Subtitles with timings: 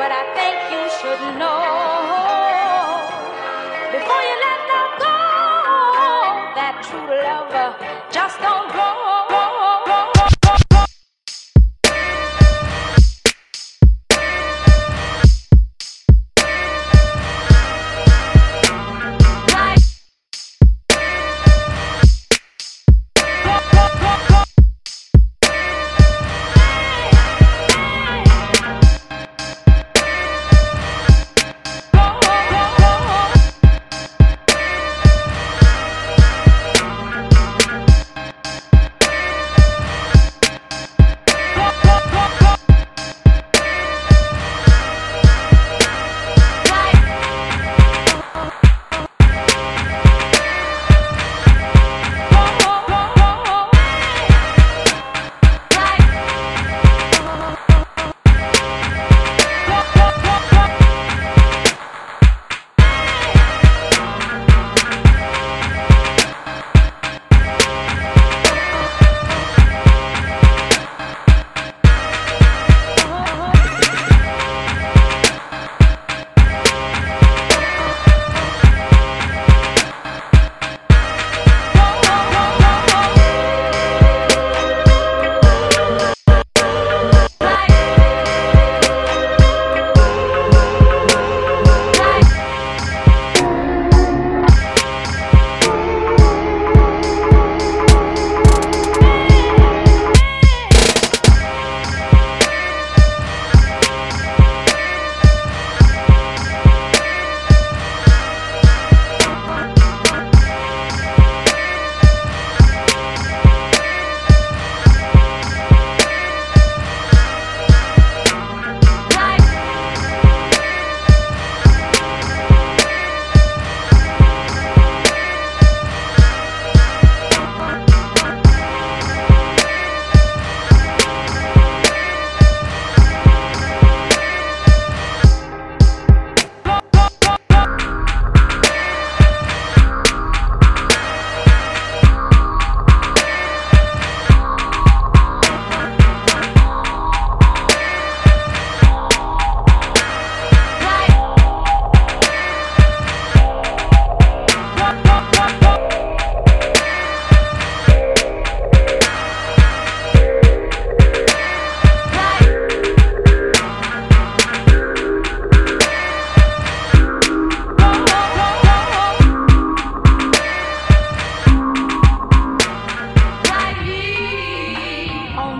[0.00, 1.60] But I think you should know
[3.94, 5.16] before you let love go
[6.58, 7.52] that true love
[8.10, 9.19] just don't go.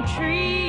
[0.07, 0.60] tree.